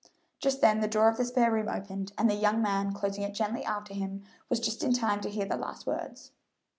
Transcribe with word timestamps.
Just 0.39 0.61
then 0.61 0.79
the 0.79 0.87
door 0.87 1.09
of 1.09 1.17
the 1.17 1.25
spare 1.25 1.51
room 1.51 1.69
opened, 1.69 2.11
and 2.17 2.27
the 2.27 2.33
young 2.33 2.59
man, 2.59 2.91
closing 2.91 3.21
it 3.23 3.35
gently 3.35 3.63
after 3.63 3.93
him, 3.93 4.23
was 4.49 4.59
just 4.59 4.81
in 4.83 4.93
time 4.93 5.21
to 5.21 5.29
hear 5.29 5.45
the 5.45 5.55
last 5.55 5.85
words. 5.85 6.31